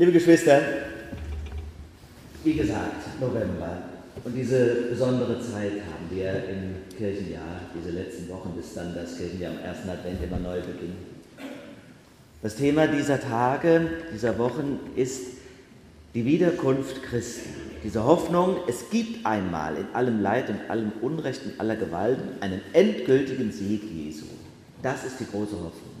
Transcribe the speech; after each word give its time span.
Liebe 0.00 0.12
Geschwister, 0.12 0.62
wie 2.42 2.54
gesagt, 2.54 3.20
November 3.20 3.82
und 4.24 4.34
diese 4.34 4.86
besondere 4.88 5.38
Zeit 5.42 5.72
haben 5.72 6.08
wir 6.08 6.42
im 6.48 6.96
Kirchenjahr, 6.96 7.60
diese 7.74 7.90
letzten 7.90 8.30
Wochen, 8.30 8.54
bis 8.56 8.72
dann 8.72 8.94
das 8.94 9.18
Kirchenjahr 9.18 9.52
am 9.52 9.58
ersten 9.58 9.90
Advent 9.90 10.24
immer 10.24 10.38
neu 10.38 10.58
beginnt. 10.62 10.96
Das 12.40 12.56
Thema 12.56 12.86
dieser 12.86 13.20
Tage, 13.20 13.90
dieser 14.14 14.38
Wochen 14.38 14.80
ist 14.96 15.20
die 16.14 16.24
Wiederkunft 16.24 17.02
Christi. 17.02 17.50
Diese 17.84 18.02
Hoffnung, 18.02 18.56
es 18.68 18.88
gibt 18.88 19.26
einmal 19.26 19.76
in 19.76 19.86
allem 19.92 20.22
Leid 20.22 20.48
und 20.48 20.60
allem 20.70 20.92
Unrecht 21.02 21.44
und 21.44 21.60
aller 21.60 21.76
Gewalt 21.76 22.20
einen 22.40 22.62
endgültigen 22.72 23.52
Sieg 23.52 23.82
Jesu. 23.82 24.24
Das 24.82 25.04
ist 25.04 25.20
die 25.20 25.26
große 25.26 25.56
Hoffnung. 25.56 25.92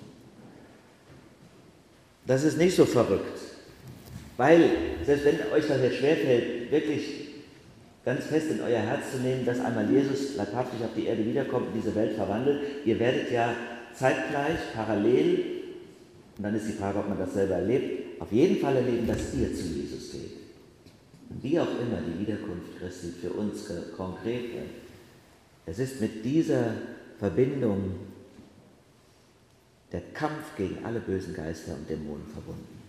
Das 2.26 2.44
ist 2.44 2.56
nicht 2.56 2.74
so 2.74 2.86
verrückt, 2.86 3.49
weil 4.40 4.70
selbst 5.04 5.26
wenn 5.26 5.52
euch 5.52 5.68
das 5.68 5.82
jetzt 5.82 5.98
schwerfällt, 5.98 6.70
wirklich 6.70 7.28
ganz 8.06 8.24
fest 8.24 8.50
in 8.50 8.62
euer 8.62 8.78
Herz 8.78 9.12
zu 9.12 9.18
nehmen, 9.18 9.44
dass 9.44 9.60
einmal 9.60 9.90
Jesus 9.90 10.34
leibhaftig 10.36 10.82
auf 10.82 10.94
die 10.96 11.04
Erde 11.04 11.26
wiederkommt 11.26 11.66
und 11.66 11.74
diese 11.74 11.94
Welt 11.94 12.14
verwandelt, 12.14 12.58
ihr 12.86 12.98
werdet 12.98 13.30
ja 13.30 13.54
zeitgleich, 13.94 14.56
parallel 14.74 15.44
und 16.38 16.42
dann 16.42 16.54
ist 16.54 16.68
die 16.68 16.72
Frage, 16.72 17.00
ob 17.00 17.10
man 17.10 17.18
das 17.18 17.34
selber 17.34 17.56
erlebt. 17.56 18.22
Auf 18.22 18.32
jeden 18.32 18.56
Fall 18.62 18.76
erleben, 18.76 19.06
dass 19.06 19.34
ihr 19.34 19.54
zu 19.54 19.62
Jesus 19.62 20.10
geht. 20.12 20.32
Und 21.28 21.42
wie 21.42 21.60
auch 21.60 21.78
immer 21.78 21.98
die 22.00 22.26
Wiederkunft 22.26 22.78
Christi 22.78 23.08
für 23.20 23.32
uns 23.34 23.70
konkret 23.94 24.54
wird, 24.54 24.70
es 25.66 25.78
ist 25.80 26.00
mit 26.00 26.24
dieser 26.24 26.72
Verbindung 27.18 27.90
der 29.92 30.00
Kampf 30.14 30.56
gegen 30.56 30.82
alle 30.82 31.00
bösen 31.00 31.34
Geister 31.34 31.74
und 31.74 31.90
Dämonen 31.90 32.26
verbunden. 32.32 32.79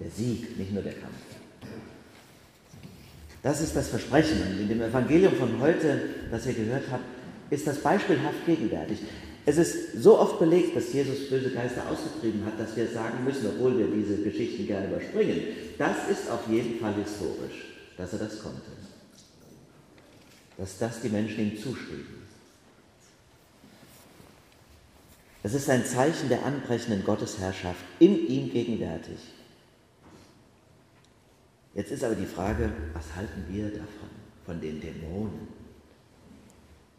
Der 0.00 0.10
Sieg, 0.10 0.58
nicht 0.58 0.72
nur 0.72 0.82
der 0.82 0.94
Kampf. 0.94 1.14
Das 3.42 3.60
ist 3.60 3.74
das 3.74 3.88
Versprechen. 3.88 4.42
Und 4.42 4.60
in 4.60 4.68
dem 4.68 4.82
Evangelium 4.82 5.34
von 5.34 5.60
heute, 5.60 6.00
das 6.30 6.46
ihr 6.46 6.54
gehört 6.54 6.84
habt, 6.90 7.04
ist 7.50 7.66
das 7.66 7.78
beispielhaft 7.78 8.46
gegenwärtig. 8.46 9.00
Es 9.46 9.56
ist 9.56 10.02
so 10.02 10.18
oft 10.18 10.38
belegt, 10.38 10.76
dass 10.76 10.92
Jesus 10.92 11.28
böse 11.30 11.50
Geister 11.50 11.88
ausgetrieben 11.88 12.44
hat, 12.44 12.60
dass 12.60 12.76
wir 12.76 12.86
sagen 12.86 13.24
müssen, 13.24 13.46
obwohl 13.48 13.78
wir 13.78 13.86
diese 13.86 14.22
Geschichten 14.22 14.66
gerne 14.66 14.88
überspringen, 14.88 15.40
das 15.78 16.08
ist 16.10 16.30
auf 16.30 16.46
jeden 16.48 16.78
Fall 16.78 16.94
historisch, 16.94 17.64
dass 17.96 18.12
er 18.12 18.18
das 18.20 18.42
konnte. 18.42 18.60
Dass 20.58 20.78
das 20.78 21.00
die 21.00 21.08
Menschen 21.08 21.40
ihm 21.40 21.56
zuschrieben. 21.56 22.20
Es 25.42 25.54
ist 25.54 25.70
ein 25.70 25.86
Zeichen 25.86 26.28
der 26.28 26.44
anbrechenden 26.44 27.02
Gottesherrschaft 27.02 27.80
in 27.98 28.26
ihm 28.28 28.52
gegenwärtig. 28.52 29.18
Jetzt 31.74 31.92
ist 31.92 32.02
aber 32.02 32.14
die 32.14 32.26
Frage, 32.26 32.70
was 32.92 33.14
halten 33.14 33.44
wir 33.48 33.66
davon, 33.68 34.10
von 34.44 34.60
den 34.60 34.80
Dämonen? 34.80 35.48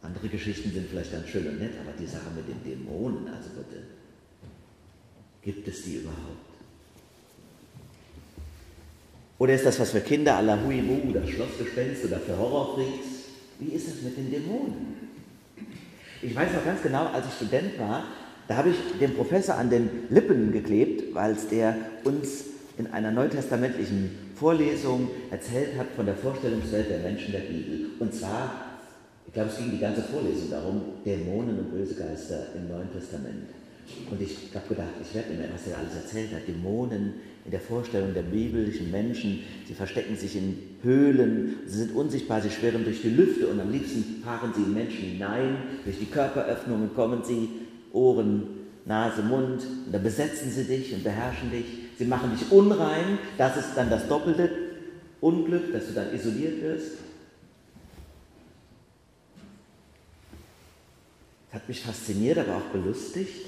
Andere 0.01 0.29
Geschichten 0.29 0.71
sind 0.71 0.89
vielleicht 0.89 1.11
ganz 1.11 1.27
schön 1.27 1.47
und 1.47 1.59
nett, 1.59 1.73
aber 1.79 1.93
die 1.99 2.07
Sache 2.07 2.31
mit 2.35 2.47
den 2.47 2.63
Dämonen, 2.63 3.27
also 3.27 3.49
bitte, 3.49 3.83
gibt 5.43 5.67
es 5.67 5.83
die 5.83 5.97
überhaupt? 5.97 6.51
Oder 9.37 9.55
ist 9.55 9.65
das 9.65 9.79
was 9.79 9.91
für 9.91 10.01
Kinder 10.01 10.37
à 10.37 10.41
la 10.41 10.57
Huibu, 10.63 11.11
das 11.11 11.29
Schlossgespenst 11.29 12.05
oder 12.05 12.19
für 12.19 12.37
Horrorfreaks? 12.37 13.07
Wie 13.59 13.73
ist 13.73 13.87
das 13.87 14.01
mit 14.01 14.15
den 14.17 14.31
Dämonen? 14.31 15.11
Ich 16.21 16.35
weiß 16.35 16.53
noch 16.53 16.63
ganz 16.63 16.81
genau, 16.81 17.07
als 17.07 17.25
ich 17.27 17.33
Student 17.33 17.77
war, 17.79 18.05
da 18.47 18.55
habe 18.55 18.69
ich 18.69 18.75
den 18.99 19.15
Professor 19.15 19.55
an 19.55 19.69
den 19.69 19.89
Lippen 20.09 20.51
geklebt, 20.51 21.13
weil 21.13 21.31
es 21.31 21.47
der 21.47 21.75
uns 22.03 22.45
in 22.77 22.87
einer 22.87 23.11
neutestamentlichen 23.11 24.30
Vorlesung 24.41 25.07
erzählt 25.29 25.77
hat 25.77 25.87
von 25.95 26.07
der 26.07 26.15
Vorstellungswelt 26.15 26.89
der 26.89 26.99
Menschen 26.99 27.31
der 27.31 27.41
Bibel. 27.41 27.91
Und 27.99 28.11
zwar 28.11 28.71
ich 29.31 29.33
glaube, 29.35 29.49
es 29.49 29.57
ging 29.59 29.71
die 29.71 29.79
ganze 29.79 30.01
Vorlesung 30.01 30.49
darum, 30.49 30.81
Dämonen 31.05 31.57
und 31.57 31.71
böse 31.71 31.95
Geister 31.95 32.47
im 32.53 32.67
Neuen 32.67 32.91
Testament. 32.91 33.47
Und 34.09 34.21
ich 34.21 34.49
habe 34.53 34.67
gedacht, 34.67 34.89
ich 35.01 35.15
werde 35.15 35.29
immer, 35.31 35.45
was 35.53 35.67
er 35.67 35.77
alles 35.77 35.95
erzählt 35.95 36.33
hat, 36.33 36.45
Dämonen 36.49 37.13
in 37.45 37.51
der 37.51 37.61
Vorstellung 37.61 38.13
der 38.13 38.23
biblischen 38.23 38.91
Menschen, 38.91 39.39
sie 39.65 39.73
verstecken 39.73 40.17
sich 40.17 40.35
in 40.35 40.57
Höhlen, 40.83 41.59
sie 41.65 41.77
sind 41.77 41.95
unsichtbar, 41.95 42.41
sie 42.41 42.49
schwirren 42.49 42.83
durch 42.83 43.01
die 43.03 43.09
Lüfte 43.09 43.47
und 43.47 43.61
am 43.61 43.71
liebsten 43.71 44.21
fahren 44.21 44.51
sie 44.53 44.63
in 44.63 44.73
Menschen 44.73 44.99
hinein, 44.99 45.55
durch 45.85 45.97
die 45.97 46.07
Körperöffnungen 46.07 46.93
kommen 46.93 47.23
sie, 47.23 47.47
Ohren, 47.93 48.47
Nase, 48.85 49.21
Mund, 49.21 49.61
und 49.85 49.93
dann 49.93 50.03
besetzen 50.03 50.51
sie 50.51 50.65
dich 50.65 50.93
und 50.93 51.05
beherrschen 51.05 51.51
dich, 51.51 51.80
sie 52.01 52.07
machen 52.07 52.31
dich 52.31 52.51
unrein, 52.51 53.19
das 53.37 53.57
ist 53.57 53.75
dann 53.75 53.91
das 53.91 54.07
doppelte 54.07 54.49
Unglück, 55.19 55.71
dass 55.71 55.85
du 55.85 55.93
dann 55.93 56.11
isoliert 56.11 56.59
wirst. 56.63 56.97
hat 61.51 61.67
mich 61.67 61.81
fasziniert, 61.81 62.37
aber 62.37 62.55
auch 62.55 62.71
belustigt. 62.71 63.45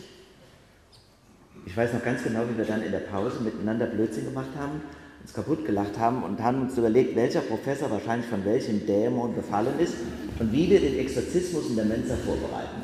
Ich 1.65 1.75
weiß 1.75 1.93
noch 1.93 2.03
ganz 2.03 2.21
genau, 2.21 2.41
wie 2.51 2.57
wir 2.57 2.65
dann 2.65 2.83
in 2.83 2.91
der 2.91 2.99
Pause 2.99 3.39
miteinander 3.41 3.85
Blödsinn 3.85 4.25
gemacht 4.25 4.49
haben, 4.59 4.81
uns 5.21 5.33
kaputt 5.33 5.65
gelacht 5.65 5.97
haben 5.97 6.21
und 6.21 6.41
haben 6.41 6.63
uns 6.63 6.77
überlegt, 6.77 7.15
welcher 7.15 7.39
Professor 7.39 7.89
wahrscheinlich 7.89 8.27
von 8.27 8.43
welchem 8.43 8.85
Dämon 8.85 9.33
befallen 9.33 9.79
ist 9.79 9.95
und 10.37 10.51
wie 10.51 10.69
wir 10.69 10.81
den 10.81 10.99
Exorzismus 10.99 11.69
in 11.69 11.77
der 11.77 11.85
Mensa 11.85 12.17
vorbereiten. 12.17 12.81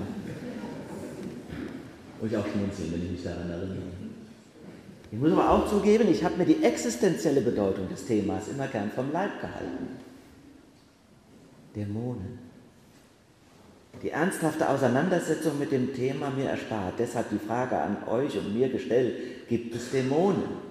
Wo 2.22 2.26
ich 2.26 2.38
auch 2.38 2.48
schmunzeln, 2.48 2.94
wenn 2.94 3.04
ich 3.04 3.12
mich 3.12 3.24
daran 3.24 3.50
erinnere. 3.50 4.09
Ich 5.12 5.18
muss 5.18 5.32
aber 5.32 5.50
auch 5.50 5.68
zugeben, 5.68 6.08
ich 6.10 6.24
habe 6.24 6.38
mir 6.38 6.46
die 6.46 6.64
existenzielle 6.64 7.42
Bedeutung 7.42 7.90
des 7.90 8.06
Themas 8.06 8.48
immer 8.48 8.68
gern 8.68 8.92
vom 8.92 9.12
Leib 9.12 9.42
gehalten. 9.42 9.88
Dämonen 11.76 12.50
die 14.02 14.12
ernsthafte 14.12 14.70
Auseinandersetzung 14.70 15.60
mit 15.60 15.72
dem 15.72 15.94
Thema 15.94 16.30
mir 16.30 16.50
erspart. 16.50 16.94
Deshalb 16.98 17.30
die 17.30 17.46
Frage 17.46 17.78
an 17.78 17.98
euch 18.08 18.38
und 18.38 18.54
mir 18.54 18.70
gestellt, 18.70 19.48
gibt 19.50 19.76
es 19.76 19.92
Dämonen? 19.92 20.70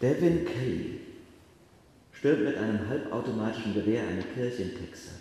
Devin 0.00 0.44
Kelly 0.44 1.00
stürmt 2.12 2.44
mit 2.44 2.56
einem 2.56 2.88
halbautomatischen 2.88 3.74
Gewehr 3.74 4.02
eine 4.08 4.22
Kirche 4.22 4.62
in 4.62 4.76
Texas, 4.76 5.12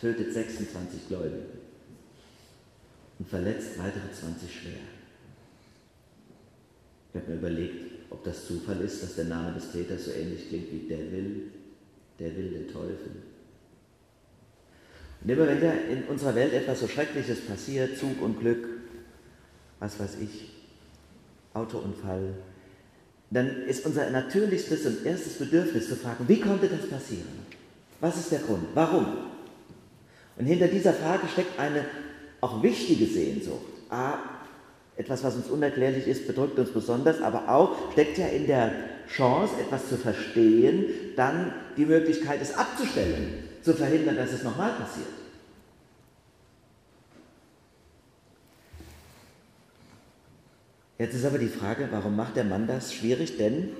tötet 0.00 0.32
26 0.32 1.08
Gläubige 1.08 1.69
und 3.20 3.28
verletzt 3.28 3.78
weitere 3.78 4.10
20 4.10 4.50
schwer. 4.50 4.80
Ich 7.12 7.20
habe 7.20 7.30
mir 7.30 7.36
überlegt, 7.36 8.08
ob 8.08 8.24
das 8.24 8.46
Zufall 8.46 8.80
ist, 8.80 9.02
dass 9.02 9.16
der 9.16 9.26
Name 9.26 9.52
des 9.52 9.70
Täters 9.70 10.06
so 10.06 10.12
ähnlich 10.12 10.48
klingt 10.48 10.72
wie 10.72 10.88
Devil 10.88 11.42
der 12.18 12.34
wilde 12.34 12.66
Teufel. 12.66 13.22
Und 15.22 15.30
immer 15.30 15.46
wenn 15.46 15.60
in 15.90 16.04
unserer 16.04 16.34
Welt 16.34 16.54
etwas 16.54 16.80
so 16.80 16.88
Schreckliches 16.88 17.42
passiert, 17.42 17.98
Zug 17.98 18.22
und 18.22 18.40
Glück, 18.40 18.66
was 19.80 20.00
weiß 20.00 20.16
ich, 20.22 20.52
Autounfall, 21.52 22.34
dann 23.30 23.64
ist 23.64 23.84
unser 23.84 24.08
natürlichstes 24.08 24.86
und 24.86 25.04
erstes 25.04 25.38
Bedürfnis 25.38 25.88
zu 25.88 25.96
fragen, 25.96 26.26
wie 26.26 26.40
konnte 26.40 26.68
das 26.68 26.88
passieren? 26.88 27.28
Was 28.00 28.16
ist 28.16 28.32
der 28.32 28.40
Grund? 28.40 28.64
Warum? 28.72 29.06
Und 30.38 30.46
hinter 30.46 30.68
dieser 30.68 30.94
Frage 30.94 31.28
steckt 31.28 31.58
eine 31.58 31.84
auch 32.40 32.62
wichtige 32.62 33.06
Sehnsucht. 33.06 33.64
A, 33.90 34.18
etwas, 34.96 35.24
was 35.24 35.34
uns 35.36 35.48
unerklärlich 35.48 36.06
ist, 36.06 36.26
bedrückt 36.26 36.58
uns 36.58 36.70
besonders, 36.70 37.20
aber 37.22 37.48
auch 37.48 37.92
steckt 37.92 38.18
ja 38.18 38.26
in 38.26 38.46
der 38.46 38.72
Chance, 39.08 39.54
etwas 39.60 39.88
zu 39.88 39.96
verstehen, 39.96 40.84
dann 41.16 41.52
die 41.76 41.86
Möglichkeit, 41.86 42.40
es 42.40 42.54
abzustellen, 42.54 43.44
zu 43.62 43.74
verhindern, 43.74 44.16
dass 44.16 44.32
es 44.32 44.42
nochmal 44.42 44.72
passiert. 44.72 45.06
Jetzt 50.98 51.14
ist 51.14 51.24
aber 51.24 51.38
die 51.38 51.48
Frage, 51.48 51.88
warum 51.90 52.14
macht 52.14 52.36
der 52.36 52.44
Mann 52.44 52.66
das 52.66 52.92
schwierig? 52.92 53.38
Denn, 53.38 53.70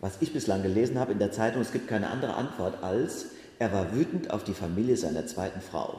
was 0.00 0.18
ich 0.20 0.34
bislang 0.34 0.62
gelesen 0.62 0.98
habe 0.98 1.12
in 1.12 1.18
der 1.18 1.32
Zeitung, 1.32 1.62
es 1.62 1.72
gibt 1.72 1.88
keine 1.88 2.10
andere 2.10 2.34
Antwort 2.34 2.84
als, 2.84 3.28
er 3.58 3.72
war 3.72 3.94
wütend 3.94 4.30
auf 4.30 4.44
die 4.44 4.52
Familie 4.52 4.98
seiner 4.98 5.26
zweiten 5.26 5.62
Frau, 5.62 5.98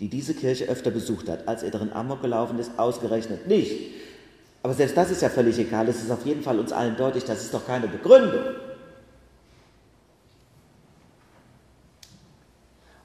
die 0.00 0.08
diese 0.08 0.34
Kirche 0.34 0.66
öfter 0.66 0.90
besucht 0.90 1.28
hat, 1.28 1.48
als 1.48 1.62
er 1.62 1.70
darin 1.70 1.92
Amok 1.92 2.22
gelaufen 2.22 2.58
ist, 2.58 2.78
ausgerechnet 2.78 3.46
nicht. 3.46 3.92
Aber 4.62 4.74
selbst 4.74 4.96
das 4.96 5.10
ist 5.10 5.22
ja 5.22 5.28
völlig 5.28 5.58
egal. 5.58 5.88
Es 5.88 6.02
ist 6.02 6.10
auf 6.10 6.26
jeden 6.26 6.42
Fall 6.42 6.58
uns 6.58 6.72
allen 6.72 6.96
deutlich, 6.96 7.24
das 7.24 7.42
ist 7.42 7.54
doch 7.54 7.66
keine 7.66 7.88
Begründung. 7.88 8.56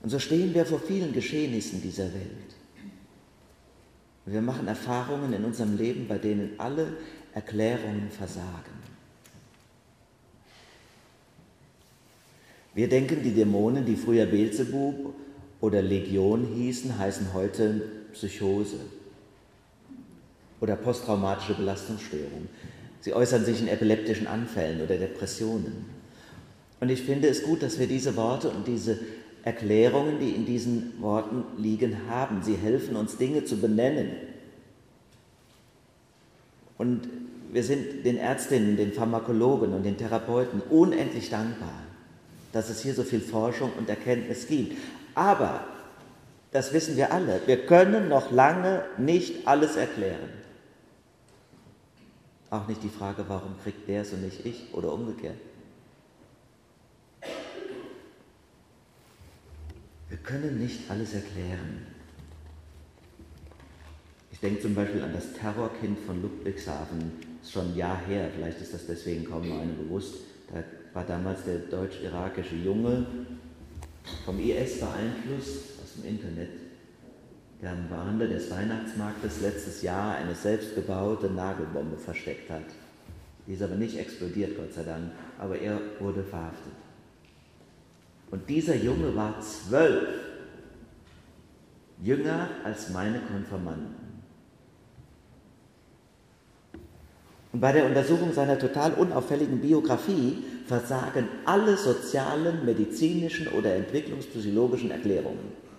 Und 0.02 0.10
so 0.10 0.20
stehen 0.20 0.54
wir 0.54 0.66
vor 0.66 0.80
vielen 0.80 1.14
Geschehnissen 1.14 1.82
dieser 1.82 2.06
Welt. 2.06 2.56
Wir 4.26 4.42
machen 4.42 4.68
Erfahrungen 4.68 5.34
in 5.34 5.46
unserem 5.46 5.78
Leben, 5.78 6.08
bei 6.08 6.18
denen 6.18 6.56
alle 6.58 6.88
Erklärungen 7.34 8.10
versagen. 8.10 8.82
Wir 12.74 12.88
denken, 12.88 13.22
die 13.22 13.34
Dämonen, 13.34 13.86
die 13.86 13.96
früher 13.96 14.26
Beelzebub 14.26 15.14
oder 15.62 15.81
Legion 15.81 16.44
hießen, 16.56 16.98
heißen 16.98 17.34
heute 17.34 17.81
Psychose. 18.13 18.78
oder 20.60 20.75
posttraumatische 20.75 21.56
Belastungsstörung. 21.56 22.48
Sie 23.00 23.16
äußern 23.16 23.44
sich 23.44 23.62
in 23.62 23.68
epileptischen 23.68 24.28
Anfällen 24.28 24.81
oder 24.81 24.96
Depressionen. 24.96 25.86
Und 26.80 26.90
ich 26.90 27.02
finde 27.02 27.30
es 27.30 27.42
gut, 27.42 27.63
dass 27.63 27.80
wir 27.80 27.88
diese 27.88 28.16
Worte 28.16 28.50
und 28.50 28.68
diese 28.68 29.00
Erklärungen, 29.44 30.19
die 30.19 30.30
in 30.30 30.46
diesen 30.46 31.02
Worten 31.02 31.44
liegen, 31.58 32.07
haben. 32.07 32.44
Sie 32.44 32.56
helfen 32.56 32.96
uns, 32.96 33.18
Dinge 33.18 33.44
zu 33.44 33.57
benennen. 33.57 34.12
Und 36.78 37.10
wir 37.52 37.64
sind 37.64 38.06
den 38.06 38.18
Ärztinnen, 38.18 38.78
den 38.78 38.94
Pharmakologen 38.94 39.74
und 39.74 39.84
den 39.84 39.98
Therapeuten 39.98 40.62
unendlich 40.69 41.30
dankbar, 41.30 41.81
dass 42.54 42.69
es 42.69 42.84
hier 42.84 42.94
so 42.94 43.04
viel 43.04 43.19
Forschung 43.19 43.72
und 43.78 43.90
Erkenntnis 43.90 44.48
gibt. 44.48 44.78
Aber, 45.16 45.66
das 46.52 46.74
wissen 46.74 46.98
wir 46.98 47.13
alle, 47.13 47.42
wir 47.46 47.66
können 47.66 48.10
noch 48.10 48.31
lange 48.31 48.84
nicht 48.98 49.48
alles 49.48 49.75
erklären. 49.75 50.30
Auch 52.50 52.68
nicht 52.68 52.84
die 52.84 52.90
Frage, 52.90 53.24
warum 53.28 53.56
kriegt 53.63 53.88
der 53.88 54.02
es 54.02 54.12
und 54.12 54.24
nicht 54.24 54.46
ich 54.46 54.74
oder 54.74 54.92
umgekehrt. 54.92 55.38
Wir 60.10 60.18
können 60.18 60.60
nicht 60.60 60.92
alles 60.92 61.14
erklären. 61.14 61.88
Ich 64.34 64.40
denke 64.42 64.62
zum 64.62 64.75
Beispiel 64.75 65.02
an 65.02 65.14
das 65.14 65.31
Terrorkind 65.34 66.00
von 66.00 66.22
Ludwigshafen, 66.22 67.14
das 67.40 67.48
ist 67.48 67.54
schon 67.54 67.72
ein 67.72 67.78
Jahr 67.78 67.98
her, 68.06 68.30
vielleicht 68.36 68.60
ist 68.60 68.74
das 68.74 68.86
deswegen 68.86 69.24
kaum 69.24 69.48
noch 69.48 69.62
einem 69.62 69.78
bewusst. 69.78 70.16
Da 70.54 70.62
war 70.94 71.06
damals 71.06 71.46
der 71.46 71.60
deutsch-irakische 71.60 72.56
Junge 72.56 73.06
vom 74.25 74.39
IS 74.39 74.80
beeinflusst 74.80 75.80
aus 75.81 75.94
dem 75.95 76.09
Internet, 76.09 76.50
der 77.62 77.71
am 77.71 77.88
Rande 77.92 78.27
des 78.27 78.50
Weihnachtsmarktes 78.50 79.42
letztes 79.42 79.81
Jahr 79.81 80.15
eine 80.15 80.36
selbstgebaute 80.36 81.30
Nagelbombe 81.30 81.98
versteckt 81.98 82.50
hat. 82.50 82.65
Die 83.48 83.53
ist 83.53 83.62
aber 83.62 83.75
nicht 83.75 83.98
explodiert, 83.98 84.57
Gott 84.57 84.74
sei 84.74 84.83
Dank, 84.83 85.12
aber 85.39 85.57
er 85.57 85.80
wurde 86.00 86.24
verhaftet. 86.24 86.74
Und 88.31 88.50
dieser 88.50 88.75
Junge 88.75 89.15
war 89.15 89.39
zwölf, 89.42 90.07
jünger 92.01 92.50
als 92.63 92.89
meine 92.89 93.19
Konfirmanden. 93.19 94.00
Und 97.53 97.59
bei 97.59 97.71
der 97.71 97.86
Untersuchung 97.86 98.33
seiner 98.33 98.57
total 98.57 98.94
unauffälligen 98.94 99.59
Biografie 99.59 100.38
versagen 100.68 101.27
alle 101.45 101.75
sozialen, 101.75 102.65
medizinischen 102.65 103.48
oder 103.48 103.75
entwicklungspsychologischen 103.75 104.92
Erklärungen. 104.92 105.71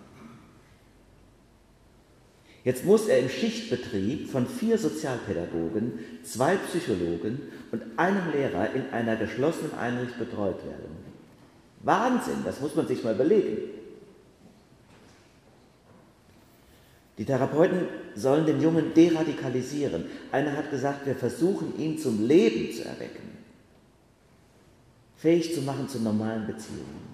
Jetzt 2.64 2.84
muss 2.84 3.08
er 3.08 3.18
im 3.18 3.28
Schichtbetrieb 3.28 4.30
von 4.30 4.46
vier 4.46 4.78
Sozialpädagogen, 4.78 5.98
zwei 6.22 6.56
Psychologen 6.56 7.40
und 7.72 7.82
einem 7.96 8.30
Lehrer 8.32 8.72
in 8.74 8.90
einer 8.92 9.16
geschlossenen 9.16 9.74
Einrichtung 9.74 10.26
betreut 10.26 10.64
werden. 10.64 10.96
Wahnsinn, 11.80 12.44
das 12.44 12.60
muss 12.60 12.76
man 12.76 12.86
sich 12.86 13.02
mal 13.02 13.14
überlegen. 13.14 13.81
Die 17.18 17.24
Therapeuten 17.24 17.88
sollen 18.14 18.46
den 18.46 18.60
Jungen 18.60 18.94
deradikalisieren. 18.94 20.06
Einer 20.30 20.56
hat 20.56 20.70
gesagt, 20.70 21.06
wir 21.06 21.14
versuchen 21.14 21.78
ihn 21.78 21.98
zum 21.98 22.26
Leben 22.26 22.72
zu 22.74 22.84
erwecken, 22.84 23.36
fähig 25.16 25.54
zu 25.54 25.62
machen 25.62 25.88
zu 25.88 26.00
normalen 26.00 26.46
Beziehungen. 26.46 27.12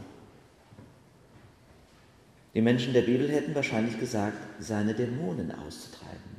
Die 2.54 2.62
Menschen 2.62 2.92
der 2.92 3.02
Bibel 3.02 3.28
hätten 3.28 3.54
wahrscheinlich 3.54 3.98
gesagt, 4.00 4.38
seine 4.58 4.94
Dämonen 4.94 5.52
auszutreiben, 5.52 6.38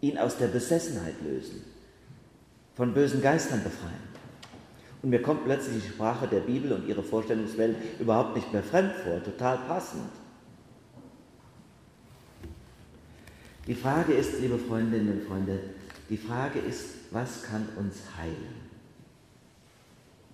ihn 0.00 0.18
aus 0.18 0.36
der 0.38 0.48
Besessenheit 0.48 1.14
lösen, 1.22 1.64
von 2.74 2.94
bösen 2.94 3.20
Geistern 3.20 3.62
befreien. 3.62 4.12
Und 5.02 5.10
mir 5.10 5.20
kommt 5.20 5.44
plötzlich 5.44 5.82
die 5.82 5.88
Sprache 5.88 6.28
der 6.28 6.40
Bibel 6.40 6.72
und 6.72 6.88
ihre 6.88 7.02
Vorstellungswelt 7.02 7.76
überhaupt 7.98 8.36
nicht 8.36 8.52
mehr 8.52 8.62
fremd 8.62 8.94
vor, 9.04 9.22
total 9.22 9.58
passend. 9.58 10.10
Die 13.66 13.74
Frage 13.74 14.12
ist, 14.12 14.40
liebe 14.40 14.58
Freundinnen 14.58 15.12
und 15.12 15.28
Freunde, 15.28 15.60
die 16.10 16.16
Frage 16.16 16.58
ist, 16.58 16.86
was 17.12 17.44
kann 17.44 17.68
uns 17.76 17.96
heilen? 18.18 18.72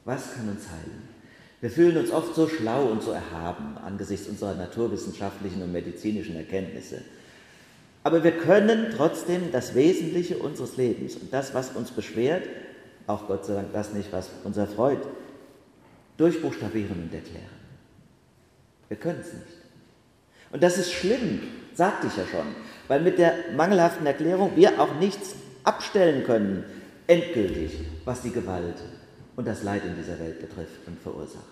Was 0.05 0.35
kann 0.35 0.49
uns 0.49 0.67
heilen? 0.69 1.09
Wir 1.61 1.71
fühlen 1.71 1.97
uns 1.99 2.11
oft 2.11 2.35
so 2.35 2.49
schlau 2.49 2.87
und 2.87 3.03
so 3.03 3.11
erhaben 3.11 3.77
angesichts 3.85 4.29
unserer 4.29 4.55
naturwissenschaftlichen 4.55 5.61
und 5.63 5.73
medizinischen 5.73 6.37
Erkenntnisse. 6.37 7.03
Aber 8.05 8.25
wir 8.25 8.33
können 8.33 8.95
trotzdem 8.97 9.53
das 9.53 9.75
Wesentliche 9.75 10.39
unseres 10.39 10.77
Lebens 10.77 11.17
und 11.17 11.33
das, 11.33 11.53
was 11.53 11.71
uns 11.71 11.91
beschwert, 11.91 12.49
auch 13.07 13.27
Gott 13.27 13.45
sei 13.45 13.55
Dank 13.55 13.73
das 13.73 13.93
nicht, 13.93 14.13
was 14.13 14.31
uns 14.45 14.57
erfreut, 14.57 15.07
durchbuchstabieren 16.17 17.03
und 17.03 17.15
erklären. 17.15 17.45
Wir 18.89 18.97
können 18.97 19.21
es 19.21 19.33
nicht. 19.33 19.59
Und 20.51 20.63
das 20.63 20.79
ist 20.79 20.93
schlimm, 20.93 21.41
sagte 21.75 22.07
ich 22.07 22.17
ja 22.17 22.25
schon, 22.25 22.47
weil 22.89 23.01
mit 23.01 23.19
der 23.19 23.35
mangelhaften 23.55 24.07
Erklärung 24.07 24.53
wir 24.57 24.81
auch 24.81 24.95
nichts 24.99 25.35
abstellen 25.63 26.25
können, 26.25 26.65
endgültig, 27.07 27.79
was 28.05 28.23
die 28.23 28.31
Gewalt 28.31 28.77
und 29.37 29.47
das 29.47 29.63
Leid 29.63 29.83
in 29.85 29.95
dieser 29.97 30.19
Welt 30.19 30.41
betrifft 30.41 30.87
und 30.87 30.99
verursacht. 30.99 31.45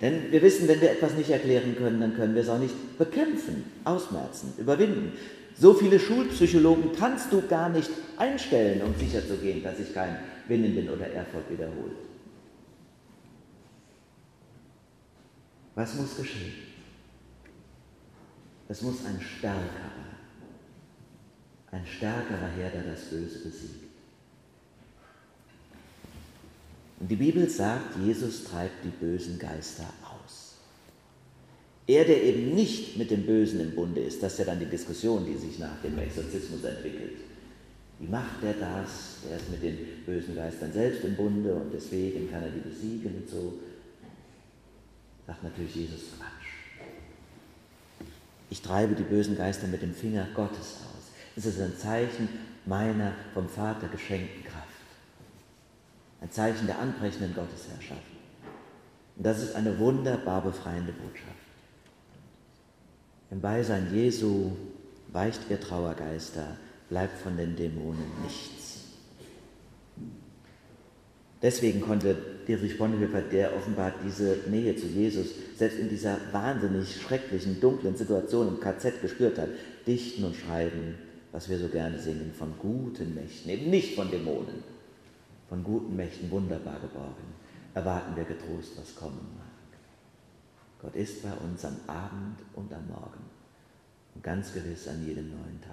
Denn 0.00 0.32
wir 0.32 0.42
wissen, 0.42 0.66
wenn 0.66 0.80
wir 0.80 0.90
etwas 0.90 1.14
nicht 1.14 1.30
erklären 1.30 1.76
können, 1.76 2.00
dann 2.00 2.16
können 2.16 2.34
wir 2.34 2.42
es 2.42 2.48
auch 2.48 2.58
nicht 2.58 2.98
bekämpfen, 2.98 3.64
ausmerzen, 3.84 4.52
überwinden. 4.58 5.12
So 5.56 5.74
viele 5.74 6.00
Schulpsychologen 6.00 6.90
kannst 6.98 7.32
du 7.32 7.46
gar 7.46 7.68
nicht 7.68 7.90
einstellen, 8.16 8.82
um 8.82 8.94
sicherzugehen, 8.98 9.62
dass 9.62 9.76
sich 9.76 9.94
kein 9.94 10.16
Winnenden 10.48 10.88
oder 10.88 11.06
Erfolg 11.06 11.44
wiederholt. 11.50 11.92
Was 15.76 15.94
muss 15.94 16.16
geschehen? 16.16 16.71
Es 18.72 18.80
muss 18.80 19.04
ein 19.04 19.20
stärkerer, 19.20 19.92
ein 21.72 21.84
stärkerer 21.84 22.48
Herr, 22.56 22.70
der 22.70 22.84
das 22.84 23.02
Böse 23.02 23.40
besiegt. 23.40 23.84
Und 26.98 27.10
die 27.10 27.16
Bibel 27.16 27.46
sagt, 27.50 27.98
Jesus 28.02 28.44
treibt 28.44 28.82
die 28.82 28.88
bösen 28.88 29.38
Geister 29.38 29.84
aus. 30.02 30.54
Er, 31.86 32.06
der 32.06 32.22
eben 32.22 32.54
nicht 32.54 32.96
mit 32.96 33.10
dem 33.10 33.26
Bösen 33.26 33.60
im 33.60 33.74
Bunde 33.74 34.00
ist, 34.00 34.22
das 34.22 34.32
ist 34.32 34.38
ja 34.38 34.44
dann 34.46 34.60
die 34.60 34.64
Diskussion, 34.64 35.26
die 35.26 35.36
sich 35.36 35.58
nach 35.58 35.82
dem 35.82 35.98
Exorzismus 35.98 36.64
entwickelt. 36.64 37.18
Wie 37.98 38.08
macht 38.08 38.42
er 38.42 38.54
das? 38.54 39.18
Er 39.30 39.36
ist 39.36 39.50
mit 39.50 39.62
den 39.62 40.02
bösen 40.06 40.34
Geistern 40.34 40.72
selbst 40.72 41.04
im 41.04 41.14
Bunde 41.14 41.54
und 41.54 41.74
deswegen 41.74 42.30
kann 42.30 42.42
er 42.42 42.50
die 42.50 42.66
besiegen 42.66 43.16
und 43.16 43.28
so. 43.28 43.52
Sagt 45.26 45.42
natürlich 45.42 45.74
Jesus. 45.74 46.00
Ich 48.52 48.60
treibe 48.60 48.94
die 48.94 49.02
bösen 49.02 49.34
Geister 49.34 49.66
mit 49.66 49.80
dem 49.80 49.94
Finger 49.94 50.28
Gottes 50.34 50.80
aus. 50.82 51.10
Es 51.36 51.46
ist 51.46 51.58
ein 51.58 51.74
Zeichen 51.74 52.28
meiner 52.66 53.14
vom 53.32 53.48
Vater 53.48 53.88
geschenkten 53.88 54.44
Kraft. 54.44 54.66
Ein 56.20 56.30
Zeichen 56.30 56.66
der 56.66 56.78
anbrechenden 56.78 57.34
Gottesherrschaft. 57.34 58.02
Und 59.16 59.24
das 59.24 59.42
ist 59.42 59.56
eine 59.56 59.78
wunderbar 59.78 60.42
befreiende 60.42 60.92
Botschaft. 60.92 61.32
Im 63.30 63.40
Beisein 63.40 63.90
Jesu 63.90 64.52
weicht 65.14 65.48
ihr 65.48 65.58
Trauergeister, 65.58 66.58
bleibt 66.90 67.18
von 67.22 67.38
den 67.38 67.56
Dämonen 67.56 68.04
nichts. 68.22 68.81
Deswegen 71.42 71.80
konnte 71.80 72.16
Dietrich 72.46 72.78
Bonhoeffer, 72.78 73.20
der 73.22 73.56
offenbar 73.56 73.92
diese 74.04 74.38
Nähe 74.48 74.76
zu 74.76 74.86
Jesus 74.86 75.30
selbst 75.56 75.78
in 75.78 75.88
dieser 75.88 76.16
wahnsinnig 76.30 77.00
schrecklichen, 77.00 77.60
dunklen 77.60 77.96
Situation 77.96 78.48
im 78.48 78.60
KZ 78.60 79.02
gespürt 79.02 79.38
hat, 79.38 79.48
dichten 79.86 80.24
und 80.24 80.36
schreiben, 80.36 80.94
was 81.32 81.48
wir 81.48 81.58
so 81.58 81.68
gerne 81.68 81.98
singen, 81.98 82.32
von 82.32 82.54
guten 82.58 83.14
Mächten, 83.14 83.50
eben 83.50 83.70
nicht 83.70 83.96
von 83.96 84.10
Dämonen, 84.10 84.62
von 85.48 85.64
guten 85.64 85.96
Mächten 85.96 86.30
wunderbar 86.30 86.78
geborgen, 86.80 87.34
erwarten 87.74 88.14
wir 88.14 88.24
getrost, 88.24 88.72
was 88.76 88.94
kommen 88.94 89.26
mag. 89.36 89.46
Gott 90.80 90.94
ist 90.94 91.22
bei 91.22 91.32
uns 91.44 91.64
am 91.64 91.76
Abend 91.86 92.38
und 92.54 92.72
am 92.72 92.86
Morgen 92.86 93.24
und 94.14 94.22
ganz 94.22 94.52
gewiss 94.52 94.86
an 94.86 95.04
jedem 95.06 95.30
neuen 95.30 95.60
Tag. 95.60 95.72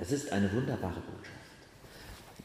Es 0.00 0.12
ist 0.12 0.32
eine 0.32 0.52
wunderbare 0.52 1.00
Botschaft. 1.00 1.47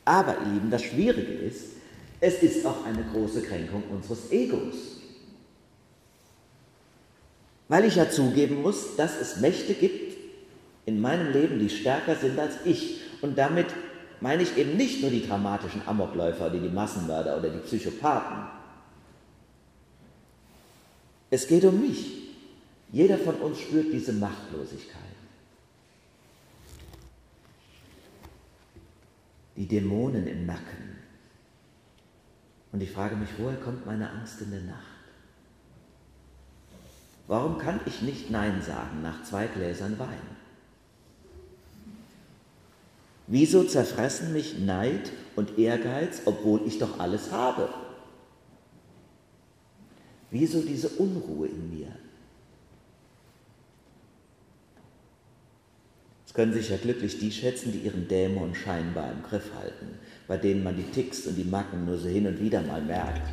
Aber, 0.05 0.37
ihr 0.39 0.53
Lieben, 0.53 0.71
das 0.71 0.83
Schwierige 0.83 1.31
ist, 1.31 1.73
es 2.19 2.41
ist 2.41 2.65
auch 2.65 2.85
eine 2.85 3.03
große 3.11 3.41
Kränkung 3.41 3.83
unseres 3.89 4.31
Egos. 4.31 4.75
Weil 7.67 7.85
ich 7.85 7.95
ja 7.95 8.09
zugeben 8.09 8.61
muss, 8.61 8.95
dass 8.95 9.19
es 9.19 9.37
Mächte 9.37 9.73
gibt 9.73 10.17
in 10.85 11.01
meinem 11.01 11.31
Leben, 11.31 11.59
die 11.59 11.69
stärker 11.69 12.15
sind 12.15 12.37
als 12.37 12.55
ich. 12.65 13.01
Und 13.21 13.37
damit 13.37 13.67
meine 14.19 14.43
ich 14.43 14.57
eben 14.57 14.77
nicht 14.77 15.01
nur 15.01 15.11
die 15.11 15.25
dramatischen 15.25 15.81
Amokläufer 15.85 16.47
oder 16.47 16.59
die 16.59 16.69
Massenmörder 16.69 17.37
oder 17.37 17.49
die 17.49 17.59
Psychopathen, 17.59 18.47
es 21.29 21.47
geht 21.47 21.65
um 21.65 21.81
mich. 21.81 22.29
Jeder 22.91 23.17
von 23.17 23.35
uns 23.35 23.59
spürt 23.59 23.91
diese 23.91 24.13
Machtlosigkeit. 24.13 25.12
Die 29.55 29.67
Dämonen 29.67 30.27
im 30.27 30.45
Nacken. 30.45 30.97
Und 32.71 32.81
ich 32.81 32.91
frage 32.91 33.15
mich, 33.15 33.29
woher 33.37 33.57
kommt 33.57 33.85
meine 33.85 34.09
Angst 34.09 34.41
in 34.41 34.51
der 34.51 34.61
Nacht? 34.61 34.93
Warum 37.27 37.57
kann 37.57 37.79
ich 37.85 38.01
nicht 38.01 38.31
Nein 38.31 38.61
sagen 38.61 39.01
nach 39.01 39.23
zwei 39.23 39.47
Gläsern 39.47 39.97
Wein? 39.99 40.33
Wieso 43.27 43.63
zerfressen 43.63 44.33
mich 44.33 44.59
Neid 44.59 45.11
und 45.35 45.57
Ehrgeiz, 45.57 46.23
obwohl 46.25 46.61
ich 46.65 46.79
doch 46.79 46.99
alles 46.99 47.31
habe? 47.31 47.69
Wieso 50.31 50.61
diese 50.61 50.89
Unruhe 50.89 51.47
in 51.47 51.69
mir? 51.69 51.95
Können 56.33 56.53
sich 56.53 56.69
ja 56.69 56.77
glücklich 56.77 57.19
die 57.19 57.31
schätzen, 57.31 57.71
die 57.71 57.79
ihren 57.79 58.07
Dämon 58.07 58.55
scheinbar 58.55 59.11
im 59.11 59.21
Griff 59.21 59.51
halten, 59.55 59.99
bei 60.27 60.37
denen 60.37 60.63
man 60.63 60.75
die 60.75 60.83
Ticks 60.91 61.27
und 61.27 61.35
die 61.35 61.43
Macken 61.43 61.85
nur 61.85 61.99
so 61.99 62.07
hin 62.07 62.25
und 62.25 62.39
wieder 62.39 62.61
mal 62.61 62.81
merkt, 62.81 63.29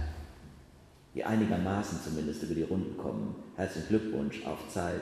die 1.15 1.25
einigermaßen 1.25 1.99
zumindest 2.05 2.43
über 2.43 2.55
die 2.55 2.63
Runden 2.63 2.99
kommen. 2.99 3.35
Herzlichen 3.57 3.89
Glückwunsch, 3.89 4.45
auf 4.45 4.69
Zeit. 4.69 5.01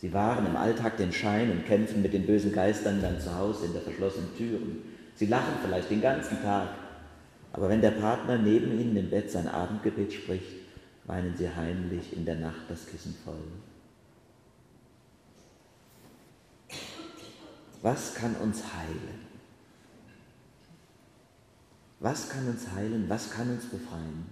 Sie 0.00 0.12
wahren 0.12 0.46
im 0.46 0.56
Alltag 0.56 0.96
den 0.96 1.12
Schein 1.12 1.50
und 1.50 1.66
kämpfen 1.66 2.00
mit 2.00 2.14
den 2.14 2.26
bösen 2.26 2.52
Geistern 2.52 3.02
dann 3.02 3.20
zu 3.20 3.34
Hause 3.36 3.64
hinter 3.64 3.80
verschlossenen 3.80 4.34
Türen. 4.36 4.82
Sie 5.14 5.26
lachen 5.26 5.54
vielleicht 5.62 5.90
den 5.90 6.00
ganzen 6.00 6.40
Tag, 6.42 6.68
aber 7.52 7.68
wenn 7.68 7.82
der 7.82 7.92
Partner 7.92 8.38
neben 8.38 8.78
ihnen 8.78 8.96
im 8.96 9.10
Bett 9.10 9.30
sein 9.30 9.48
Abendgebet 9.48 10.12
spricht, 10.14 10.64
weinen 11.04 11.34
sie 11.36 11.48
heimlich 11.48 12.16
in 12.16 12.24
der 12.24 12.36
Nacht 12.36 12.62
das 12.68 12.86
Kissen 12.86 13.14
voll. 13.24 13.34
Was 17.86 18.16
kann 18.16 18.34
uns 18.42 18.64
heilen? 18.74 19.20
Was 22.00 22.28
kann 22.28 22.48
uns 22.48 22.68
heilen? 22.72 23.04
Was 23.08 23.30
kann 23.30 23.48
uns 23.48 23.64
befreien? 23.66 24.26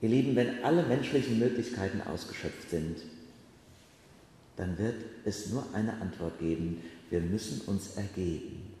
Ihr 0.00 0.08
Lieben, 0.08 0.34
wenn 0.36 0.64
alle 0.64 0.82
menschlichen 0.82 1.38
Möglichkeiten 1.38 2.00
ausgeschöpft 2.00 2.70
sind, 2.70 2.96
dann 4.56 4.78
wird 4.78 4.94
es 5.26 5.50
nur 5.50 5.66
eine 5.74 6.00
Antwort 6.00 6.38
geben. 6.38 6.82
Wir 7.10 7.20
müssen 7.20 7.60
uns 7.68 7.98
ergeben. 7.98 8.72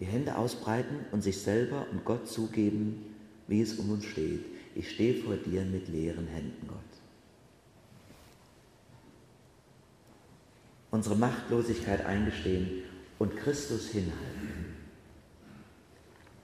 Die 0.00 0.06
Hände 0.06 0.38
ausbreiten 0.38 1.04
und 1.12 1.20
sich 1.20 1.36
selber 1.36 1.86
und 1.90 2.06
Gott 2.06 2.30
zugeben, 2.30 3.14
wie 3.46 3.60
es 3.60 3.74
um 3.74 3.90
uns 3.90 4.06
steht. 4.06 4.46
Ich 4.74 4.90
stehe 4.92 5.22
vor 5.22 5.36
dir 5.36 5.66
mit 5.66 5.86
leeren 5.88 6.28
Händen, 6.28 6.66
Gott. 6.66 6.99
Unsere 10.90 11.16
Machtlosigkeit 11.16 12.04
eingestehen 12.04 12.82
und 13.18 13.36
Christus 13.36 13.88
hinhalten. 13.88 14.76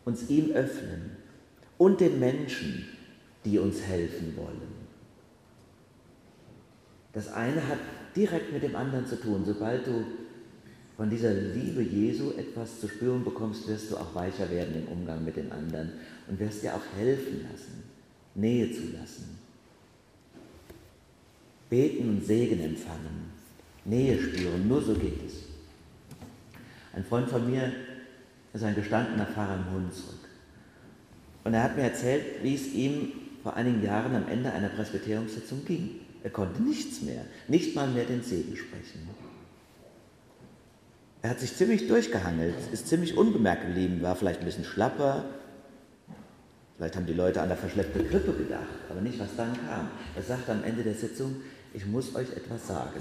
Uns 0.04 0.28
ihm 0.28 0.52
öffnen 0.52 1.16
und 1.78 2.00
den 2.00 2.20
Menschen, 2.20 2.86
die 3.44 3.58
uns 3.58 3.82
helfen 3.82 4.36
wollen. 4.36 4.86
Das 7.12 7.32
eine 7.32 7.66
hat 7.66 7.78
direkt 8.14 8.52
mit 8.52 8.62
dem 8.62 8.76
anderen 8.76 9.06
zu 9.06 9.18
tun. 9.18 9.42
Sobald 9.44 9.86
du 9.86 10.04
von 10.96 11.10
dieser 11.10 11.32
Liebe 11.32 11.82
Jesu 11.82 12.32
etwas 12.32 12.80
zu 12.80 12.88
spüren 12.88 13.24
bekommst, 13.24 13.66
wirst 13.68 13.90
du 13.90 13.96
auch 13.96 14.14
weicher 14.14 14.50
werden 14.50 14.74
im 14.74 14.88
Umgang 14.88 15.24
mit 15.24 15.36
den 15.36 15.50
anderen 15.50 15.92
und 16.28 16.38
wirst 16.38 16.62
dir 16.62 16.74
auch 16.74 16.96
helfen 16.96 17.46
lassen, 17.50 17.84
Nähe 18.34 18.70
zu 18.70 18.92
lassen. 18.98 19.38
Beten 21.68 22.08
und 22.08 22.24
Segen 22.24 22.60
empfangen, 22.60 23.32
Nähe 23.86 24.20
spüren, 24.20 24.66
nur 24.68 24.82
so 24.82 24.94
geht 24.94 25.24
es. 25.26 25.34
Ein 26.94 27.04
Freund 27.04 27.28
von 27.28 27.48
mir 27.48 27.72
ist 28.52 28.64
ein 28.64 28.74
gestandener 28.74 29.26
Pfarrer 29.26 29.56
im 29.56 29.72
Hunsrück. 29.72 30.18
Und 31.44 31.54
er 31.54 31.62
hat 31.62 31.76
mir 31.76 31.84
erzählt, 31.84 32.42
wie 32.42 32.54
es 32.54 32.72
ihm 32.72 33.12
vor 33.42 33.54
einigen 33.54 33.82
Jahren 33.84 34.14
am 34.16 34.28
Ende 34.28 34.52
einer 34.52 34.70
Presbyteriumssitzung 34.70 35.64
ging. 35.64 36.00
Er 36.24 36.30
konnte 36.30 36.60
nichts 36.60 37.02
mehr, 37.02 37.24
nicht 37.46 37.76
mal 37.76 37.86
mehr 37.86 38.04
den 38.04 38.22
Segen 38.22 38.56
sprechen. 38.56 39.08
Er 41.22 41.30
hat 41.30 41.40
sich 41.40 41.54
ziemlich 41.54 41.86
durchgehangelt, 41.86 42.54
ist 42.72 42.88
ziemlich 42.88 43.16
unbemerkt 43.16 43.66
geblieben, 43.66 44.02
war 44.02 44.16
vielleicht 44.16 44.40
ein 44.40 44.46
bisschen 44.46 44.64
schlapper. 44.64 45.24
Vielleicht 46.76 46.96
haben 46.96 47.06
die 47.06 47.12
Leute 47.12 47.40
an 47.40 47.48
der 47.48 47.56
verschleppten 47.56 48.08
Grippe 48.08 48.32
gedacht, 48.32 48.66
aber 48.90 49.00
nicht, 49.00 49.18
was 49.20 49.36
dann 49.36 49.52
kam. 49.52 49.88
Er 50.16 50.22
sagte 50.22 50.52
am 50.52 50.64
Ende 50.64 50.82
der 50.82 50.94
Sitzung, 50.94 51.36
ich 51.72 51.86
muss 51.86 52.14
euch 52.16 52.32
etwas 52.32 52.66
sagen. 52.66 53.00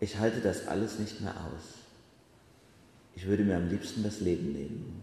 Ich 0.00 0.18
halte 0.18 0.40
das 0.40 0.68
alles 0.68 0.98
nicht 0.98 1.20
mehr 1.20 1.34
aus. 1.34 1.74
Ich 3.14 3.26
würde 3.26 3.42
mir 3.42 3.56
am 3.56 3.68
liebsten 3.68 4.02
das 4.02 4.20
Leben 4.20 4.52
nehmen. 4.52 5.00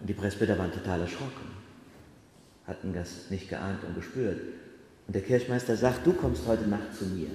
Und 0.00 0.08
die 0.08 0.14
Presbyter 0.14 0.56
waren 0.56 0.72
total 0.72 1.00
erschrocken 1.00 1.60
hatten 2.70 2.94
das 2.94 3.30
nicht 3.30 3.48
geahnt 3.48 3.82
und 3.84 3.96
gespürt. 3.96 4.40
Und 5.06 5.14
der 5.14 5.22
Kirchmeister 5.22 5.76
sagt, 5.76 6.06
du 6.06 6.12
kommst 6.12 6.46
heute 6.46 6.68
Nacht 6.68 6.94
zu 6.96 7.04
mir. 7.04 7.28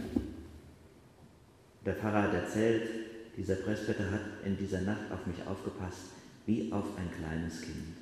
Der 1.85 1.93
Pfarrer 1.93 2.23
hat 2.23 2.33
erzählt, 2.33 2.89
dieser 3.35 3.55
Presbyter 3.55 4.09
hat 4.11 4.21
in 4.45 4.57
dieser 4.57 4.81
Nacht 4.81 5.11
auf 5.11 5.27
mich 5.27 5.45
aufgepasst, 5.45 6.13
wie 6.45 6.71
auf 6.71 6.85
ein 6.97 7.11
kleines 7.11 7.61
Kind. 7.61 7.97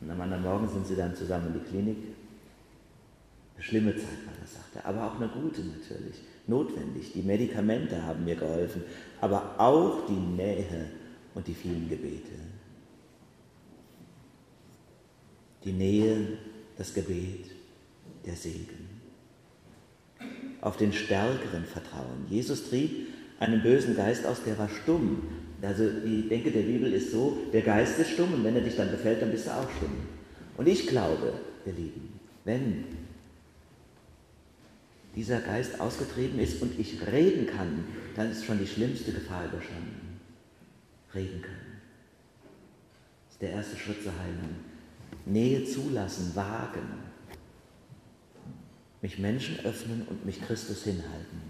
Und 0.00 0.10
am 0.10 0.20
anderen 0.20 0.42
Morgen 0.42 0.68
sind 0.68 0.86
sie 0.86 0.96
dann 0.96 1.14
zusammen 1.14 1.54
in 1.54 1.60
die 1.60 1.70
Klinik. 1.70 1.96
Eine 3.58 3.64
schlimme 3.64 3.92
Zeit 3.92 4.24
war 4.24 4.34
das, 4.40 4.54
sagt 4.54 4.76
er, 4.76 4.86
aber 4.86 5.04
auch 5.04 5.16
eine 5.16 5.28
gute 5.28 5.60
natürlich, 5.62 6.22
notwendig. 6.46 7.12
Die 7.12 7.22
Medikamente 7.22 8.02
haben 8.02 8.24
mir 8.24 8.36
geholfen, 8.36 8.82
aber 9.20 9.54
auch 9.58 10.06
die 10.06 10.12
Nähe 10.12 10.86
und 11.34 11.46
die 11.46 11.54
vielen 11.54 11.88
Gebete 11.88 12.32
die 15.64 15.72
Nähe, 15.72 16.16
das 16.76 16.94
Gebet, 16.94 17.46
der 18.24 18.34
Segen. 18.34 18.88
Auf 20.60 20.76
den 20.76 20.92
Stärkeren 20.92 21.64
vertrauen. 21.64 22.26
Jesus 22.28 22.68
trieb 22.68 23.08
einen 23.38 23.62
bösen 23.62 23.96
Geist 23.96 24.26
aus, 24.26 24.42
der 24.44 24.58
war 24.58 24.68
stumm. 24.68 25.22
Also 25.62 25.84
die 26.04 26.28
Denke 26.28 26.50
der 26.50 26.62
Bibel 26.62 26.92
ist 26.92 27.12
so, 27.12 27.36
der 27.52 27.62
Geist 27.62 27.98
ist 27.98 28.10
stumm 28.10 28.32
und 28.32 28.44
wenn 28.44 28.56
er 28.56 28.62
dich 28.62 28.76
dann 28.76 28.90
befällt, 28.90 29.22
dann 29.22 29.30
bist 29.30 29.46
du 29.46 29.50
auch 29.50 29.68
stumm. 29.76 29.92
Und 30.56 30.66
ich 30.66 30.86
glaube, 30.86 31.34
ihr 31.66 31.72
Lieben, 31.72 32.18
wenn 32.44 32.84
dieser 35.18 35.40
Geist 35.40 35.80
ausgetrieben 35.80 36.38
ist 36.38 36.62
und 36.62 36.78
ich 36.78 37.04
reden 37.04 37.48
kann, 37.48 37.84
dann 38.14 38.30
ist 38.30 38.44
schon 38.44 38.60
die 38.60 38.68
schlimmste 38.68 39.10
Gefahr 39.10 39.46
überstanden. 39.46 40.20
Reden 41.12 41.42
können. 41.42 41.80
Das 43.26 43.34
ist 43.34 43.42
der 43.42 43.50
erste 43.50 43.76
Schritt 43.76 44.00
zur 44.00 44.12
Heilung. 44.16 44.54
Nähe 45.26 45.64
zulassen, 45.64 46.36
wagen, 46.36 46.86
mich 49.02 49.18
Menschen 49.18 49.58
öffnen 49.64 50.06
und 50.08 50.24
mich 50.24 50.40
Christus 50.40 50.84
hinhalten. 50.84 51.40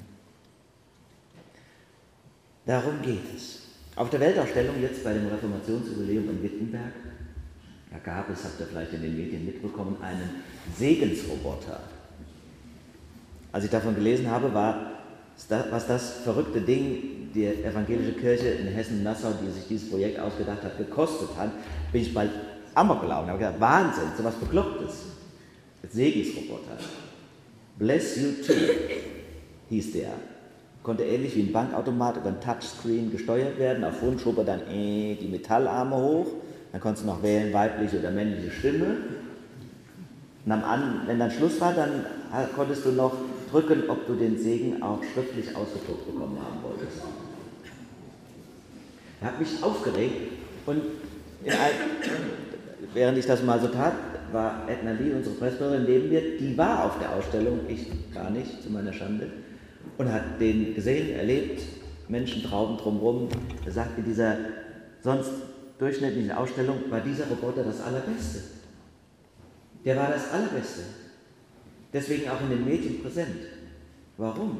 Darum 2.65 3.03
geht 3.03 3.35
es. 3.37 3.65
Auf 3.97 4.09
der 4.09 4.21
Weltausstellung 4.21 4.81
jetzt 4.81 5.05
bei 5.05 5.13
dem 5.13 5.27
Reformationsjubiläum 5.27 6.31
in 6.31 6.43
Wittenberg, 6.43 6.95
da 7.91 7.99
gab 7.99 8.31
es, 8.31 8.45
habt 8.45 8.61
ihr 8.61 8.67
vielleicht 8.67 8.95
in 8.95 9.03
den 9.03 9.15
Medien 9.15 9.45
mitbekommen, 9.45 10.01
einen 10.01 10.43
Segensroboter. 10.75 11.98
Als 13.59 13.65
ich 13.65 13.73
davon 13.73 13.97
gelesen 13.97 14.31
habe, 14.31 14.55
war, 14.55 14.93
was 15.73 15.89
das 15.89 16.13
verrückte 16.23 16.61
Ding, 16.61 17.33
die 17.35 17.45
evangelische 17.45 18.13
Kirche 18.13 18.51
in 18.51 18.69
Hessen-Nassau, 18.69 19.33
die 19.43 19.51
sich 19.51 19.67
dieses 19.67 19.91
Projekt 19.91 20.21
ausgedacht 20.21 20.63
hat, 20.63 20.79
gekostet 20.79 21.31
hat, 21.37 21.51
bin 21.91 22.03
ich 22.03 22.15
bald 22.15 22.31
Amok 22.77 23.01
gelaufen. 23.01 23.27
Habe 23.27 23.39
gedacht, 23.41 23.59
Wahnsinn, 23.59 24.05
sowas 24.17 24.37
Beklopptes. 24.37 25.07
Segensroboter. 25.91 26.79
Bless 27.81 28.17
you 28.17 28.29
too, 28.47 28.55
hieß 29.71 29.91
der. 29.91 30.13
Konnte 30.85 31.03
ähnlich 31.03 31.35
wie 31.35 31.43
ein 31.43 31.53
Bankautomat 31.53 32.19
über 32.19 32.29
ein 32.29 32.41
Touchscreen 32.41 33.11
gesteuert 33.11 33.59
werden. 33.59 33.83
Auf 33.83 34.01
Wunsch 34.03 34.23
schob 34.23 34.39
er 34.39 34.45
dann 34.45 34.61
äh, 34.71 35.17
die 35.17 35.27
Metallarme 35.27 35.97
hoch. 35.97 36.29
Dann 36.71 36.81
konntest 36.81 37.03
du 37.03 37.09
noch 37.09 37.25
wählen, 37.25 37.53
weibliche 37.53 37.99
oder 37.99 38.13
männliche 38.13 38.53
Stimme. 38.53 38.99
Und 40.49 40.65
am, 40.65 41.03
wenn 41.05 41.19
dann 41.19 41.31
Schluss 41.31 41.61
war, 41.61 41.75
dann 41.75 42.07
konntest 42.57 42.87
du 42.87 42.93
noch 42.93 43.13
drücken, 43.51 43.83
ob 43.91 44.07
du 44.07 44.15
den 44.15 44.39
Segen 44.39 44.83
auch 44.83 44.99
schriftlich 45.13 45.55
ausgedruckt 45.55 46.07
bekommen 46.07 46.39
haben 46.39 46.63
wolltest. 46.63 47.03
Er 49.21 49.27
hat 49.27 49.39
mich 49.39 49.63
aufgeregt 49.63 50.33
und 50.65 50.81
während 52.95 53.19
ich 53.19 53.27
das 53.27 53.43
mal 53.43 53.61
so 53.61 53.69
tat, 53.69 53.93
war 54.33 54.67
Edna 54.69 54.93
Lee, 54.93 55.13
unsere 55.13 55.35
Presserin, 55.35 55.85
neben 55.85 56.09
mir, 56.09 56.39
die 56.39 56.57
war 56.57 56.87
auf 56.87 56.99
der 56.99 57.13
Ausstellung, 57.13 57.61
ich 57.69 57.87
gar 58.15 58.31
nicht, 58.31 58.63
zu 58.63 58.71
meiner 58.71 58.95
Schande, 58.95 59.27
und 59.99 60.11
hat 60.11 60.41
den 60.41 60.75
gesehen, 60.75 61.15
erlebt, 61.15 61.61
Menschen 62.09 62.43
Trauben 62.43 62.79
drumherum. 62.79 63.29
Er 63.67 63.73
sagt, 63.73 63.99
in 63.99 64.05
dieser 64.05 64.37
sonst 65.03 65.31
durchschnittlichen 65.79 66.33
Ausstellung 66.33 66.79
war 66.89 67.01
dieser 67.01 67.27
Roboter 67.27 67.65
das 67.65 67.83
Allerbeste. 67.83 68.58
Der 69.85 69.97
war 69.97 70.09
das 70.11 70.31
Allerbeste. 70.31 70.83
Deswegen 71.93 72.29
auch 72.29 72.41
in 72.41 72.51
den 72.51 72.65
Medien 72.65 73.03
präsent. 73.03 73.39
Warum? 74.17 74.59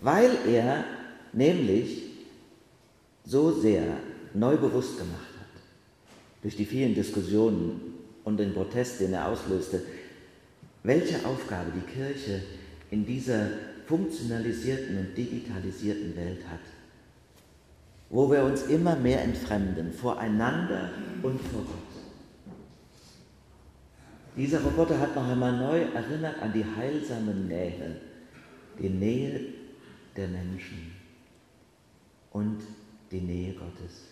Weil 0.00 0.30
er 0.48 0.84
nämlich 1.32 2.04
so 3.24 3.52
sehr 3.52 3.84
neu 4.34 4.56
bewusst 4.56 4.98
gemacht 4.98 5.34
hat, 5.38 5.62
durch 6.42 6.56
die 6.56 6.64
vielen 6.64 6.94
Diskussionen 6.94 7.94
und 8.24 8.38
den 8.38 8.54
Protest, 8.54 9.00
den 9.00 9.12
er 9.12 9.28
auslöste, 9.28 9.82
welche 10.82 11.24
Aufgabe 11.26 11.70
die 11.76 11.92
Kirche 11.92 12.42
in 12.90 13.04
dieser 13.04 13.48
funktionalisierten 13.86 14.98
und 14.98 15.16
digitalisierten 15.16 16.16
Welt 16.16 16.40
hat, 16.50 16.60
wo 18.08 18.30
wir 18.30 18.42
uns 18.44 18.62
immer 18.64 18.96
mehr 18.96 19.22
entfremden, 19.22 19.92
voreinander 19.92 20.90
und 21.22 21.40
vor 21.40 21.62
Gott. 21.62 21.89
Dieser 24.36 24.60
Roboter 24.60 24.98
hat 24.98 25.14
noch 25.14 25.28
einmal 25.28 25.56
neu 25.56 25.80
erinnert 25.94 26.40
an 26.40 26.52
die 26.52 26.64
heilsame 26.64 27.34
Nähe, 27.34 27.96
die 28.78 28.88
Nähe 28.88 29.40
der 30.16 30.28
Menschen 30.28 30.92
und 32.32 32.60
die 33.10 33.20
Nähe 33.20 33.54
Gottes. 33.54 34.10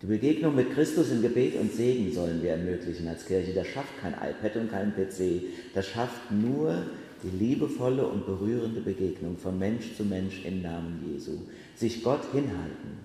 Die 0.00 0.06
Begegnung 0.06 0.56
mit 0.56 0.72
Christus 0.72 1.12
in 1.12 1.22
Gebet 1.22 1.54
und 1.54 1.72
Segen 1.72 2.12
sollen 2.12 2.42
wir 2.42 2.52
ermöglichen 2.52 3.06
als 3.06 3.24
Kirche. 3.24 3.52
Das 3.52 3.68
schafft 3.68 4.00
kein 4.00 4.14
iPad 4.14 4.56
und 4.56 4.70
kein 4.70 4.92
PC. 4.92 5.44
Das 5.74 5.86
schafft 5.86 6.32
nur 6.32 6.74
die 7.22 7.30
liebevolle 7.30 8.04
und 8.04 8.26
berührende 8.26 8.80
Begegnung 8.80 9.36
von 9.36 9.56
Mensch 9.58 9.94
zu 9.96 10.04
Mensch 10.04 10.44
im 10.44 10.62
Namen 10.62 11.08
Jesu. 11.12 11.38
Sich 11.76 12.02
Gott 12.02 12.24
hinhalten. 12.32 12.98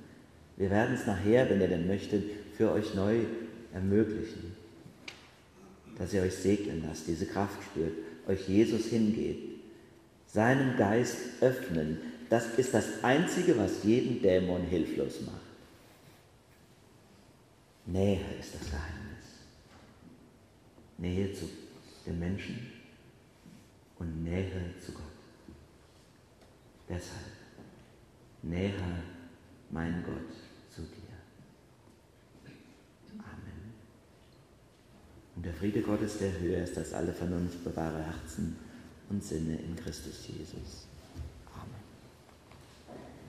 Wir 0.55 0.71
werden 0.71 0.95
es 0.95 1.05
nachher, 1.05 1.47
wenn 1.51 1.61
ihr 1.61 1.67
denn 1.67 1.85
möchtet, 1.85 2.23
für 2.57 2.71
euch 2.71 2.95
neu 2.95 3.19
ermöglichen. 3.75 4.56
Dass 5.97 6.13
ihr 6.13 6.21
euch 6.21 6.35
segnen 6.35 6.83
lasst, 6.87 7.07
diese 7.07 7.25
Kraft 7.25 7.61
spürt, 7.63 7.93
euch 8.27 8.47
Jesus 8.47 8.85
hingebt, 8.85 9.61
seinen 10.27 10.77
Geist 10.77 11.17
öffnen. 11.41 11.97
Das 12.29 12.57
ist 12.57 12.73
das 12.73 13.03
Einzige, 13.03 13.57
was 13.57 13.83
jeden 13.83 14.21
Dämon 14.21 14.63
hilflos 14.63 15.21
macht. 15.25 15.41
Nähe 17.85 18.19
ist 18.39 18.53
das 18.53 18.69
Geheimnis. 18.69 19.07
Nähe 20.97 21.33
zu 21.33 21.49
den 22.05 22.19
Menschen 22.19 22.71
und 23.99 24.23
Nähe 24.23 24.73
zu 24.83 24.91
Gott. 24.91 25.03
Deshalb, 26.89 27.33
näher 28.43 29.03
mein 29.69 30.03
Gott 30.05 30.33
zu 30.73 30.81
dir. 30.81 31.06
Und 35.37 35.45
der 35.45 35.53
Friede 35.53 35.81
Gottes, 35.81 36.17
der 36.17 36.39
höher 36.39 36.63
ist 36.63 36.75
als 36.79 36.93
alle 36.93 37.13
Vernunft, 37.13 37.63
bewahre 37.63 38.03
Herzen 38.03 38.55
und 39.07 39.23
Sinne 39.23 39.55
in 39.55 39.75
Christus 39.75 40.27
Jesus. 40.27 40.86